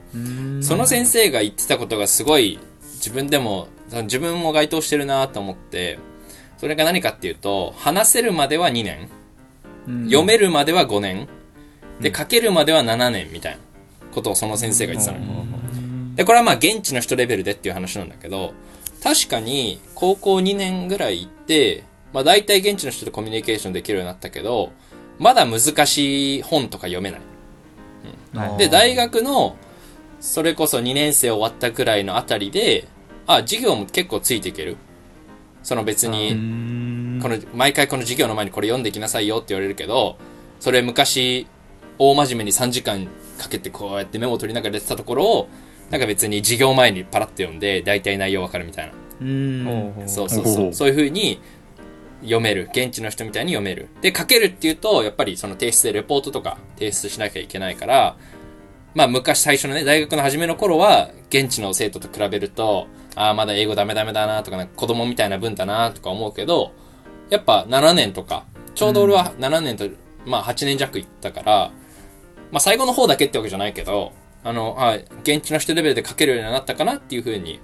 [0.62, 2.60] その先生が言ってたことがすごい
[2.96, 3.68] 自分でも
[4.04, 6.00] 自分も該当してるなと思って
[6.58, 9.10] それが何かっていうと話せるまでは2年
[10.06, 11.28] 読めるまでは5年
[12.02, 13.60] で書けるまでは7年みたいな
[14.12, 16.16] ことをその先生が言ってたの。
[16.16, 18.54] でこれはまあ現地の人レベルでっていう話なんだけど
[19.04, 21.84] 確かに高校2年ぐらい行って
[22.16, 24.72] まあ大体現地の人とコミュニケーションできるようになったけど
[25.20, 27.20] まだ難しい本とか読めない。
[27.20, 29.56] はいで、大学の、
[30.20, 32.88] それこそ2年生終わったくらいのあたりで、
[33.28, 34.76] あ、授業も結構ついていける。
[35.64, 36.32] その別に、
[37.22, 40.18] この、毎回この授業の前にこれ読んできなさいよって言われるけど、
[40.60, 41.48] それ昔、
[41.98, 43.08] 大真面目に3時間
[43.40, 45.50] かけてこうやってメモを取りながらやってたところを、
[45.90, 48.94] なんか別に授業前にパラッと読んで、大体内容わかるみたいな。
[49.22, 49.94] うん。
[50.08, 50.74] そうそうそう。
[50.74, 51.40] そういう風に
[52.26, 52.70] 読める。
[52.72, 53.88] 現地の人みたいに読める。
[54.02, 58.18] で、書けるっていうと、やっぱりその提出でレポートとか提出しなきゃいけないから、
[58.94, 66.72] まあ昔最初のね、大学の初めの頃は、現地の生徒と比べると、ああ、まだ英語ダメダメだなとか、なんか子供みたいな文だなとか思うけど、
[67.30, 69.88] やっぱ7年とか、ちょうど俺は7年と、
[70.26, 71.72] まあ8年弱行ったから、
[72.52, 77.60] まあ最後の方だけってわけじゃないけど、あの、あ現地の人レベルで書けるようになったかなっていう風に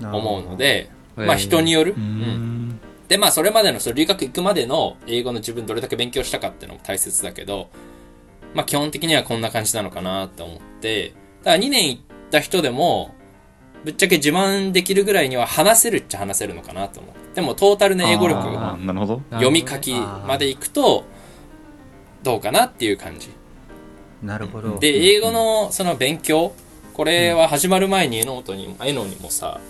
[0.00, 1.92] 思うので、まあ人による。
[1.92, 2.67] ううんん
[3.08, 7.70] で、まあ、それまでの、その留学行くまでの英語の自分どれだけ勉強したかっていうのも大切だけど、
[8.54, 13.14] まあ、基本的にはこんな感じなのかなって思って、だから2年行った人でも、
[13.84, 17.34] ぶっちゃけ自慢できるぐらいには話せるっちゃ話せるのかなと思う。
[17.34, 18.42] でも、トータルの英語力、
[19.30, 21.04] 読み書きまで行くと、
[22.22, 23.30] どうかなっていう感じ。
[24.22, 26.52] なるほどで、英語のその勉強、
[26.92, 29.60] これは始まる前に、エノートに、エノにもさ、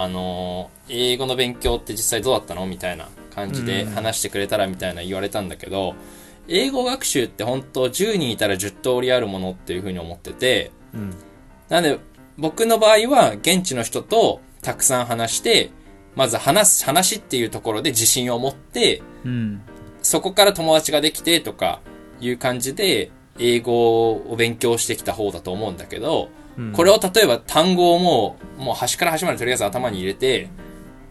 [0.00, 2.64] あのー英語の勉強って実際どうだったの？
[2.66, 5.96] みたいな感じで話してくれたらみたいな言われたんだけど、
[6.46, 11.14] 英語学習って本当10人いたら10通りあるものっていうふうに思ってて、うん。
[11.68, 11.98] なんで
[12.38, 15.72] 僕の場合は現地の人とたくさん話して、
[16.14, 19.60] まず話す、話っていうところで自信を持って、うん。
[20.00, 21.80] そこから友達ができてとか
[22.20, 26.37] いう感じで英語を勉強してきた方だと思うんだけど、うん
[26.72, 30.48] これを例えば単語をもう、もう端から端までとりあえず頭に入れて、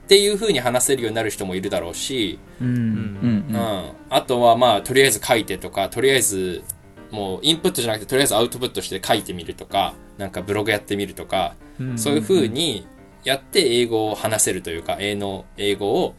[0.05, 2.67] っていう風に話せるようになる人もいるだろうし、うん。
[2.67, 3.45] うん。
[3.49, 3.91] うん。
[4.10, 6.63] あとはまあ、とりあえず書いてとか、とりあえず、
[7.12, 11.97] もうインプットじゃなくて、とりあえずアウトプットして書いてみるとか、なんかブログやってみるとか、うん。
[11.97, 12.88] そういう風に
[13.23, 16.15] やって英語を話せるというか、英の、英語を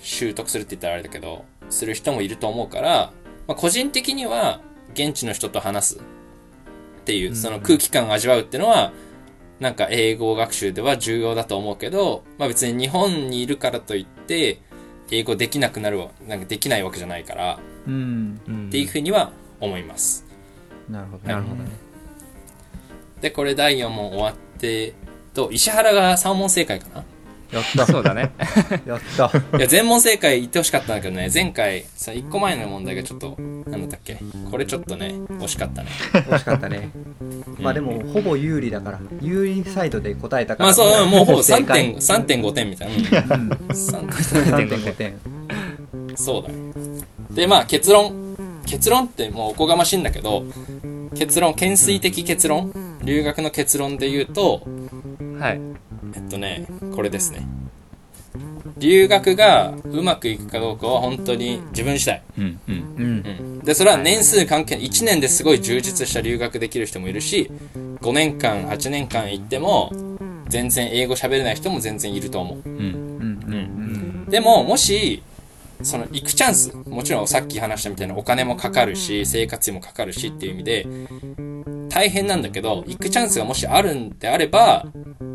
[0.00, 3.12] 習得するって言ったらあれだけど、する人もいると思うから、
[3.48, 4.60] まあ、個人的には
[4.94, 6.00] 現地の人と話す
[7.06, 8.92] っていう、その空気感を味わうっていうのは、
[9.60, 14.60] なんか英語学習では重要だと思うけど、まあ別に日本にいるからといって、
[15.12, 18.40] 英語できなくなるわ、なんかできないわけじゃないから、うん。
[18.48, 20.26] うんっていうふうには思います。
[20.90, 21.70] なるほどなるほどね。
[23.20, 24.94] で、これ第4問終わって、
[25.32, 27.04] と、石原が3問正解かな？
[27.52, 27.86] やった。
[27.86, 28.32] そうだね。
[28.86, 29.30] やった。
[29.58, 31.30] いや全問正解言ってほしかったんだけどね。
[31.32, 34.18] 前回さ1個前の問題がちょっとなんだったっけ？
[34.50, 35.88] これちょっとね惜しかったね。
[36.12, 36.90] 惜しかったね。
[37.60, 39.00] まあでもほぼ有利だから。
[39.20, 40.66] 有利サイドで答えたから。
[40.68, 41.94] まあそううんもうほぼ正解。
[41.96, 42.88] 3.5 3.5点みたい
[43.28, 45.14] な、うん、 3 3.5点。
[46.16, 46.54] そうだね。
[47.30, 48.26] でまあ結論。
[48.66, 50.44] 結論ってもうおこがましいんだけど
[51.16, 52.72] 結論懸垂的結論？
[53.04, 54.66] 留学の結論で言うと
[55.38, 55.60] はい
[56.14, 57.46] えっとねこれですね。
[58.78, 62.22] 留学がうまくいくかどうかは本当に自分次第。
[62.38, 62.74] うんうん。
[62.74, 63.04] うん。
[63.04, 67.50] うんでそれは年数関係1年ですごい充実した留学できる人もいるし
[68.00, 69.90] 5年間8年間行っても
[70.48, 72.62] 全然英語喋れない人も全然いると思う。
[72.64, 74.30] うんうんうん。
[74.30, 75.22] でももし
[75.82, 80.86] その行くチャンスもちろんさっき話したみたいなお金もかかるし生活費もかかるしっていう意味で
[81.96, 84.84] 大変なんだけど行くチャンスがもしあるんであれば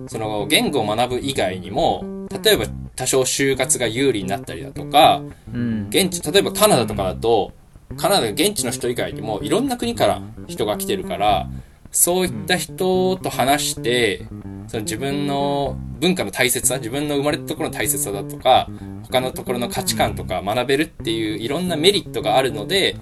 [0.08, 5.88] その言語を学ぶ以外にも例えば多少就活が有利になったりだとかうん。
[5.90, 7.52] 現地例えばカナダとかだと
[7.98, 11.50] カナダ現地の人以外にもいろんな国から人が来てるから
[11.90, 14.28] そういった人と話して
[14.68, 18.70] その自分の文化の大切さ自分の生まれたところの大切さだとか
[19.10, 22.98] 他のところの価値観とか学べるっていういろんなメリットがあるので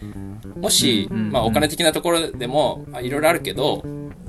[0.61, 3.83] もし、うんまあ、お金的なところでもあいろいろあるけど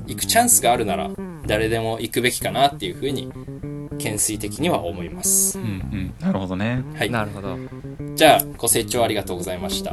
[0.06, 1.10] 行くチャンスがあるなら
[1.46, 3.30] 誰でも行くべきかなっていうふうに
[3.92, 5.58] 懸垂的には思います。
[5.58, 5.62] う。
[5.62, 6.14] んうん。
[6.20, 6.82] なるほどね。
[6.96, 7.56] はい、なるほど。
[8.14, 9.90] じゃあご清聴ありがとうございました。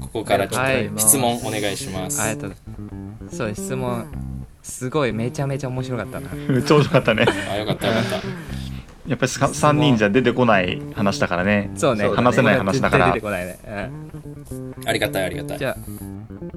[0.00, 0.86] ここからちょはい。
[0.86, 2.20] っと質問お願いします。
[2.22, 2.56] ありがとう。
[3.30, 4.06] そう質問
[4.62, 6.30] すごいめちゃめちゃ面白かったな。
[6.34, 7.26] めっちゃ面白かったね。
[7.50, 8.20] あ、よかったよかった。
[9.06, 11.70] やっぱり3人じゃ出てこない話だからね。
[11.74, 12.08] そうね。
[12.08, 13.12] 話せない話だから。
[13.12, 13.58] 絶対出てこないね、
[14.86, 15.58] ありがたいありがたうん、い。
[15.58, 15.66] じ。
[15.66, 15.76] ゃあ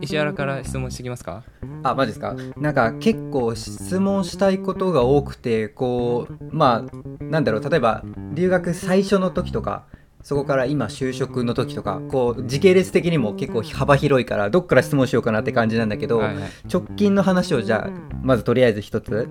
[0.01, 1.43] 石原から質問してきますか？
[1.83, 2.35] あマジですか？
[2.57, 6.85] なんか結構質問したいことが多くてこうま
[7.19, 8.03] あなんだろう例えば
[8.33, 9.85] 留学最初の時とか
[10.23, 16.49] そこから今就職の時とかこう時系列的にも結構幅広いからどっから質問しようかなって感じなんだけど、はいはい。
[16.71, 19.29] 直近の話をじゃあまずとりあえず一つ。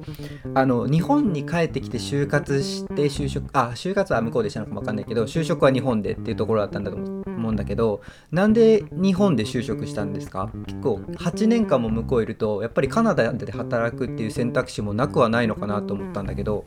[0.54, 10.50] あの日本に帰ってきて就活して就職あ就活は向こうでしたのかもわかんないけど就職は日本でっていうところだったんだと思うんだけどなんで日本で就職したんですか？
[10.66, 16.66] 結構8年間も向こういるとやっぱりカナダで働くっていう選択肢もなくはないのかなと思ったんだけど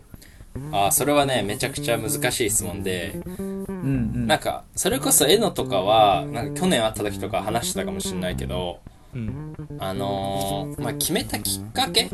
[0.72, 4.28] あ、それはね、めちゃくちゃ難しい質問で、うんうん。
[4.28, 8.80] なんか、それこそエノとかは、なんか去年会った時とか話してたかもしれないけど、
[9.14, 9.56] うん。
[9.80, 12.10] あのーまあ、決めたきっかけ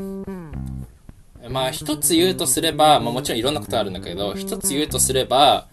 [1.50, 5.68] まあ、一つ言うとすれば、まあもちろんいろんなことあるんだけど、一つ言うとすれば、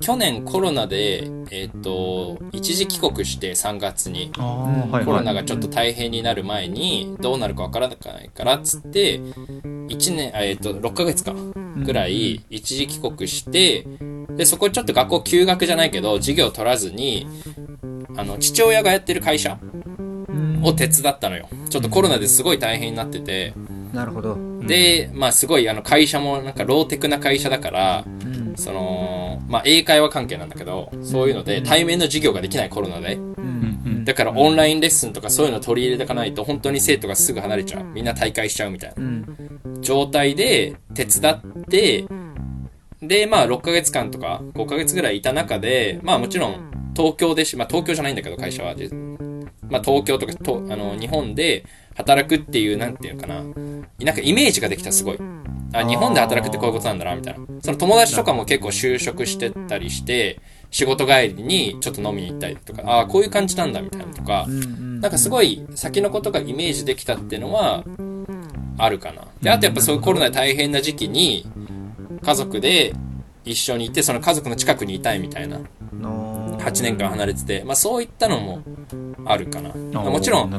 [0.00, 5.04] 去年コロナで、えっ、と、一時帰国して3月に、ああはいはい。
[5.04, 9.20] コロナがちょっと大変になる前にどうなるかわからないからっつって
[9.88, 11.34] 1年あえっ、と6ヶ月か。
[11.76, 13.86] ぐらい一時帰国して
[14.36, 17.26] でそこちょっと学校休学じゃないけど授業取らずに
[18.16, 19.58] あの父親がやってる会社
[20.62, 21.48] を手伝ったのよ。
[21.68, 23.52] ちょっとコロナですごい大変になってて。
[23.92, 28.54] なるほど、でまあすごいあの会社もなんかローテクな会社だからうん。
[28.56, 33.14] そのまあ英会話関係なんだけどそういうので対面の授業ができないコロナで。
[33.14, 34.04] うん。
[34.04, 37.84] だからオンラインレッスンとかそういうの取り入れていかないと本当に生徒がすぐ離れちゃう。
[37.84, 39.02] みんな退会しちゃうみたいな。
[39.02, 39.43] うん
[39.84, 42.06] 状態で手伝って
[43.00, 48.74] でまあ6ヶ月間とか5ヶ月ぐらいいた中でまあもちろん東京でし、まあ、東京じゃないんだけど会社は。
[48.74, 48.88] じ
[49.68, 51.64] まあ、東京とかとあの日本で
[51.96, 53.42] 働くっていうなんていうのかな。
[53.42, 55.18] なんかイメージができたすごい。
[55.72, 57.44] あ日本で働くってこういうことなんだなみたいな。
[57.60, 64.44] その友達とかも結構就職してたりして仕事帰りにちょっと飲みに行ったりとかああこういう感じなんだみたいなのとか。
[64.46, 65.00] うん。
[65.00, 67.84] なんかすごい先のことがイメージできたっていうのは
[68.78, 69.26] あるかな。
[69.40, 71.46] で、あとやっぱそういうコロナで大変な時期に
[72.22, 72.94] 家族で
[73.44, 75.60] 一緒にいて、その家族の近くにいたいみたいな。
[75.92, 78.62] の8年間離れてて、まあそういったのも
[79.24, 79.70] あるかな。
[79.74, 80.58] もちろん、ね。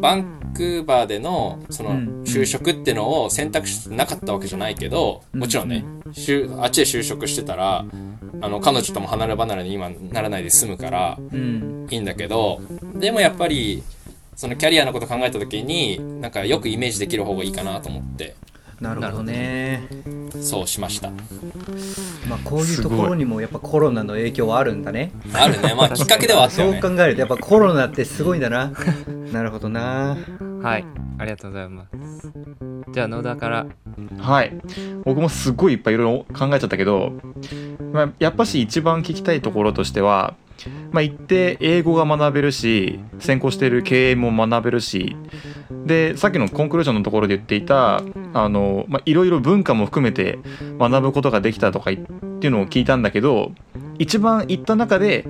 [0.00, 2.22] バンクーバーでのそのうん。
[2.22, 7.84] 就職ってのを選択してなかったわけじゃないけど、もちろんね、就あっちで就職してたら、
[8.40, 11.86] あの、彼女とも離れ離れに今ならないで済むから、うん。
[11.90, 12.60] いいんだけど
[12.94, 13.82] でもやっぱり
[14.42, 18.34] そのキャリアのこと考えた時になんかよくイメージできる方がいいかなと思って。
[18.80, 19.86] なるほどね。
[20.40, 21.10] そうしました。
[22.28, 25.12] まあこういうところにもやっぱコロナの影響はあるんだね。
[25.32, 25.74] あるね。
[25.78, 28.72] まあきっかけではあったそうよね考えるとやっぱコロナってすごいんだな。
[29.32, 30.16] なるほどな。
[30.60, 30.84] はい。
[31.18, 32.32] ありがとうございます。
[32.92, 33.66] じゃあ野田から。
[34.18, 34.60] はい。
[35.04, 37.12] 僕もすごいいっぱいいろいろ考えちゃったけど、
[37.92, 40.34] まあ、やっぱし一番聞きたいところとしては、
[40.90, 45.16] まあ、行って英語が学べるし専攻している経営も学べるし
[45.86, 48.02] でさっきのコンクルージョンのところで言っていた
[48.34, 50.38] あの、ま、いろいろ文化も含めて
[50.78, 53.52] 学ぶことができたとかっていうのを聞いたんだけど
[53.98, 55.24] 一番行った中で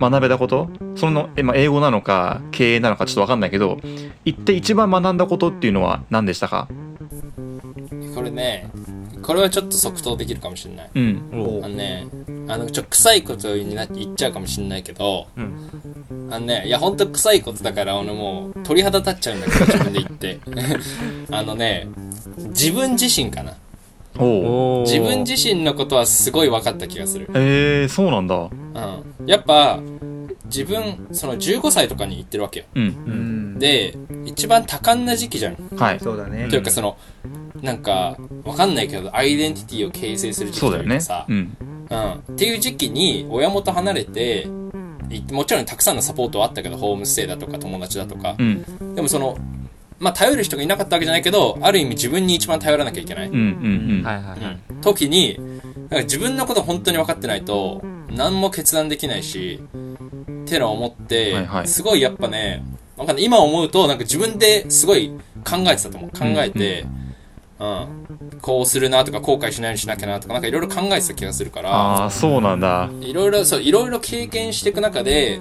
[0.00, 3.78] 学べたことその、まあ、英語なのか経営なのかちょっと分かんないけど
[4.24, 6.68] 行って一番学んだことっていうのは何でしたか？
[8.14, 8.70] これね
[9.24, 10.90] これはちょっと即答できるかもしれない。
[10.94, 11.22] うん。
[11.32, 12.06] おあのね
[12.46, 20.40] あのちょ臭いことになって言っちゃうかもしれないけどうんあのねいやほんと臭いことだから俺もう鳥肌立っちゃうんだけど自分で言って。
[21.32, 21.88] あのね
[22.50, 23.54] 自分自身かな。
[24.16, 27.28] 自分自身のことはすごい分かった気がする。
[27.34, 28.36] えー、そうなんだ。
[28.36, 28.48] う
[29.24, 29.26] ん。
[29.26, 29.80] やっぱ
[30.44, 32.66] 自分その15歳とかに行ってるわけよ。
[32.74, 32.82] うん。
[32.82, 33.58] うん。
[33.58, 35.56] で一番多感な時期じゃん。
[35.76, 36.00] はい。
[36.00, 36.48] そうだね。
[36.48, 36.96] というかその
[37.64, 40.88] なんかわかんないけどアイデンティティを形成する時期そうだよね。
[40.88, 41.56] というかさうん。
[41.90, 44.46] うん、っていう時期に親元離れて
[45.10, 48.36] いもちろんたくさんのサポートはあったけどホームステイだとか友達だとか。
[48.38, 48.94] う、ん。
[48.94, 49.38] でもその
[49.98, 54.02] まあ頼る人がいなかったわけじゃないけどある意味自分に一番頼らなきゃいけない、うんうんうん。
[54.04, 54.60] はいはいはい。
[54.68, 54.80] うん。
[54.82, 61.68] 時になんか自分のこと本当に分かってないと何も決断できないしってのを思って、はいはい。
[61.68, 62.62] すごいやっぱね
[62.96, 63.24] わかんない。
[63.24, 65.10] 今思うとなんか自分ですごい
[65.44, 66.10] 考えてたと思う。
[66.10, 67.03] 考えて、うん
[67.58, 71.70] こうするなとか後悔しないようにしなきゃなとかなんかいろいろ考えてた気がするから。
[71.70, 72.90] ああそうなんだ。
[73.00, 75.40] いろいろそういろいろ経験していく中で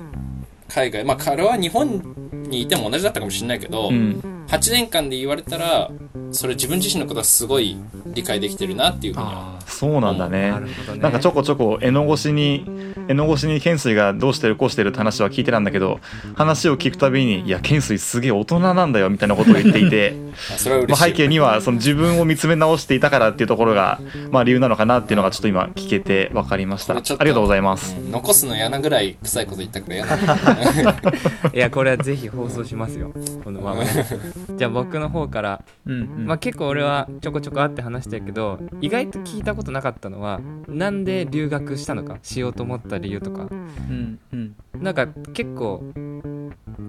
[0.68, 4.22] 海外まあ彼は日本にいても同じだったかもしれないけど、うん。
[4.48, 5.90] 8年間で言われたら
[6.32, 7.78] それ自分自身のことはすごい
[8.08, 9.32] 理解できてるなっていうふうには。
[9.32, 10.52] ああそうなんだね。
[10.52, 11.00] なるほどね。
[11.00, 12.66] なんかちょこちょこ絵の越しに
[13.08, 16.00] 絵の越しに懸垂がどうしてるこうしてるって話は聞いてたんだけど
[16.36, 20.16] 話を聞くたびに「いや懸垂すげえ大人なんだよ」みたいなことを言っていて
[20.88, 24.00] まあ背景にはその自分を見つめ直していたからっていうところが
[24.32, 26.96] まあ理由なのかなっていうのがちょっと今聞けて分かりました。
[26.96, 27.96] ありがとうございます。
[27.98, 30.16] うん残すの嫌なぐらい臭いこと言ったから嫌な
[31.54, 33.12] いやこれはぜひ放送しますよ。
[33.44, 33.84] このまま。
[34.58, 35.64] じゃあ僕の方から。
[35.86, 36.26] うんうん。
[36.26, 43.48] まあ結構俺はちょこちょこあって話してるけど意外と聞いたことなかったのはなんで留学したのかしようと思った理由とか。
[43.52, 44.56] うんうん。
[44.82, 45.84] なんか結構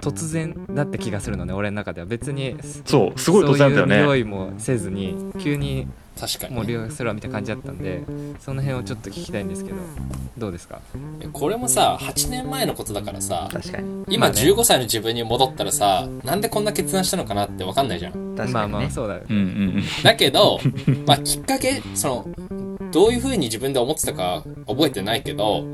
[0.01, 2.07] 突然だった気がするのね俺の中では。
[2.07, 3.99] 別にそうすごい突然だよね。
[3.99, 5.87] 匂いもせずに急に
[6.18, 6.55] 確かに。
[6.55, 8.03] もう留学するわみたいな感じだったんで
[8.40, 9.77] その辺をちょっと聞きたいんですけど
[10.38, 10.81] どうですか？
[11.33, 14.05] これもさ8年前のことだからさ確かに。
[14.09, 14.40] 今まあね。
[14.42, 18.12] 15歳の自分に戻ったらさなんでこんな決断したのかなって分かんないじゃん。
[18.37, 18.53] 確かにね。
[18.53, 19.83] まあまあそうだようんうん。
[20.03, 20.61] だけど、
[21.07, 22.27] まあ、きっかけその
[22.94, 25.66] どういうふうに自分で思ってたか覚えてないけど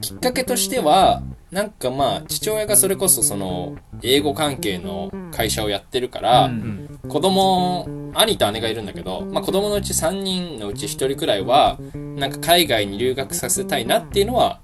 [0.00, 7.00] きっかけとしてはなんかまあ父親がそれこそその英語関係の会社をやってるから、うん。
[7.08, 14.60] 子供兄と姉がいるんだけど、まあ、子供のうち3人のうち1人くらいはなんか海外に留学させたいなっていうのは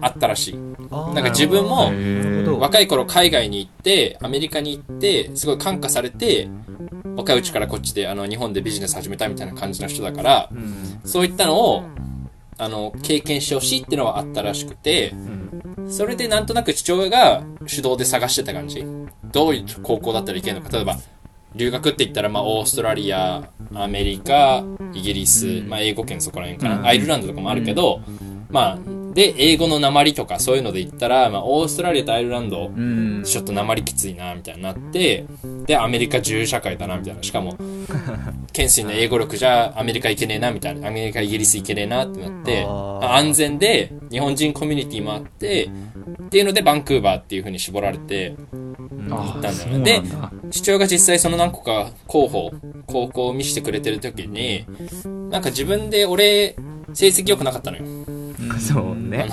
[0.00, 0.54] あったらしい。
[0.54, 1.90] なんか自分も
[2.58, 6.48] 若い頃海外に行ってアメリカに行ってすごい感化されて
[7.20, 11.00] 若いうちからこっちであの日本でビジネス始めたいみたいな感じの人だからうん。
[11.04, 11.84] そういったのを
[12.58, 15.16] あの経験してほしいっていうのはあったらしくてう
[15.82, 15.90] ん。
[15.90, 18.84] それでなんとなく父親が主導で探してた感じ。
[19.32, 20.70] どういう高校だったらいけるのか。
[20.70, 20.96] 例えば
[21.54, 24.62] 留学って言ったら、まあ、オーストラリアアメリカ
[24.94, 26.86] イギリス、まあ、英語圏そこら辺かな、うん。
[26.86, 28.00] アイルランドとかもあるけど、
[28.50, 28.78] まあ
[29.14, 33.22] で英語の鉛とかそういうので言ったら、まあ、オーストラリアとアイルランドうん。
[33.24, 35.26] ちょっと鉛きついなみたいになって
[35.66, 37.22] でアメリカ自由社会だなみたいな。
[37.22, 37.56] しかも
[38.52, 40.88] ケンシーの英語力じゃアメリカ行けねえなみたいな。
[40.88, 42.66] アメリカイギリス行けねえなってなって
[43.02, 45.70] 安全で日本人コミュニティもあって
[46.26, 48.76] っていうのでバンクーバーっていう風に絞られてうん。
[49.12, 50.02] あったんだよね。
[50.02, 50.32] でだ。
[50.50, 52.52] 父親が実際その何個か候補
[52.86, 54.66] 高校を見せてくれてる時に
[55.30, 56.54] なんか自分で俺
[56.92, 57.99] 成績良くなかったのよ
[58.58, 59.28] そうね。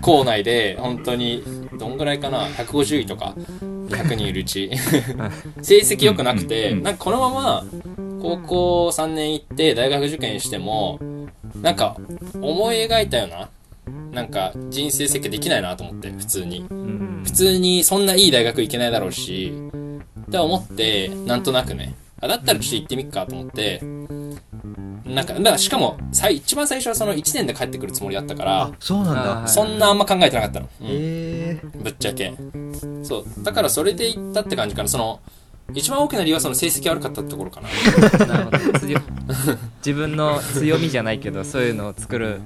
[0.00, 1.42] 校内で本当に
[1.78, 3.34] どんぐらいかな？150位とか
[3.88, 4.70] 100人いるうち。
[5.62, 7.64] 成績良くなくてなんかこのまま
[8.20, 10.98] 高校3年行って大学受験しても
[11.60, 11.96] なんか
[12.40, 13.48] 思い描いたような
[14.12, 16.64] なんか人生設計できないなと思って普通に。
[16.70, 17.22] うん。
[17.24, 19.52] 普通にそんないい大学行けないだろうし
[20.28, 21.94] って思ってなんとなくね。
[22.20, 23.80] あだったらちょっと行ってみっかと思って
[25.04, 30.86] なんかだからしかも最一番最初はその1年で帰ってくるつもりだったからあそうなんあだーそんなあんま考えてなかったの、うん。
[30.90, 32.32] えぶっちゃけ。
[33.02, 33.24] そう。
[33.44, 34.88] だからそれで行ったって感じかな。
[34.88, 35.20] その
[35.72, 38.26] 一番大きな理由はその成績悪かったってところかな。
[38.26, 38.78] なるほど。
[38.80, 38.98] 強
[39.84, 42.40] 自分の強みじゃないけどそういうのを作る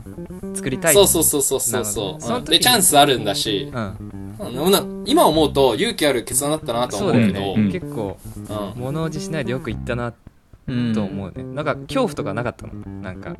[0.55, 0.95] 作りたい。
[0.95, 1.85] そうそうそうそうそう。
[2.23, 3.71] そうでチャンスあるんだし。
[3.73, 4.13] うん。
[4.65, 4.71] うん。
[4.71, 7.73] な今思うと勇気ある決断だったなとはそう思うけどね、うん。
[7.73, 8.17] 結構
[8.77, 8.83] うん。
[8.83, 10.13] 物おじしないでよく言ったなー
[10.95, 12.75] と思うね、なんか恐怖とかなかったの？
[13.03, 13.35] なんか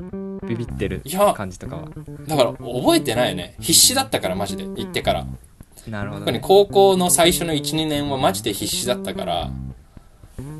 [0.47, 1.03] ビビってる
[1.35, 1.89] 感じとかは。
[2.27, 3.55] だから覚えてないよね。
[3.59, 4.63] 必死だったからマジで。
[4.63, 5.25] 行ってから。
[5.87, 9.49] なるほど、特にね、高校の最初の12年はマジで必死だったから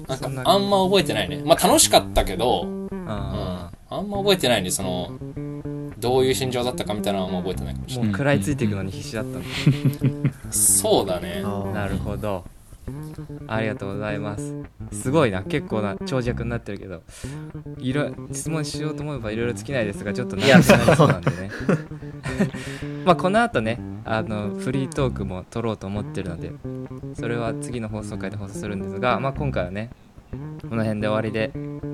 [0.07, 1.41] なんかあんま覚えてないね。
[1.45, 5.11] まあ楽しかったけど、うん、ああんま覚えてないんで、その、
[5.97, 8.03] どういう心情だったかみたいなのはあんま覚えてないかもしれない。
[8.05, 11.41] ーもう食らいついていくのに必死だったんだそうだね。
[11.73, 12.45] なるほど
[13.47, 14.55] ありがとうございます。
[14.91, 15.43] すごいな。
[15.43, 17.03] 結構な長尺になってるけど
[17.77, 21.51] いろ質問しようと思えばいろいろ尽きないですがちょっと長くなりそうなんでね。
[23.05, 26.51] まあこの後ねあのフリートークも撮ろうと思ってるので
[27.13, 29.89] それは次の放送回で放送するんですが、まあ、今回はね
[30.69, 31.51] この辺で終わりで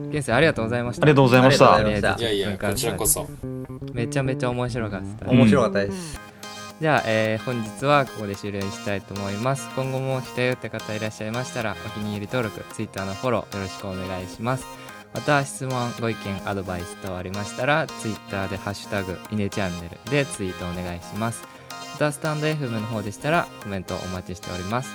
[0.10, 1.04] 現世ありがとうございました。
[1.04, 1.76] ありがとうございました。
[1.76, 2.32] ありがとうございました。
[2.32, 3.28] いやいや、こちらこそ。
[3.94, 5.30] めちゃめちゃ面白かった。
[5.30, 6.20] 面白かったです、
[6.82, 9.70] じゃあ、えー本日はここで終了したいと思います。
[9.76, 14.66] 今後も来たよって方いらっしゃいましたら、お気に入り登録、Twitter のフォローよろしくお願いします。
[15.14, 21.48] また、質問、ご意見、アドバイス等ありましたら、Twitter でハッシュタグ、イネチャンネルでツイートお願いします。
[21.94, 24.90] また、スタンド FM の方でしたら、コメントお待ちしております。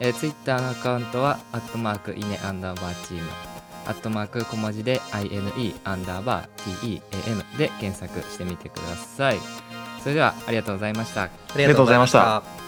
[0.00, 3.28] えー、Twitter のアカウントは、アットマーク、イネアンダーバーチーム。
[3.84, 9.71] アットマーク小文字で INE アンダーバー TEAM で検索してみてください。
[10.02, 11.22] それではありがとうございました。
[11.22, 12.61] ありがとうございました